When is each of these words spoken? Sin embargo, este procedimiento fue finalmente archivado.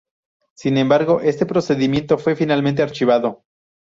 Sin 0.55 0.79
embargo, 0.79 1.21
este 1.21 1.45
procedimiento 1.45 2.17
fue 2.17 2.35
finalmente 2.35 2.81
archivado. 2.81 3.43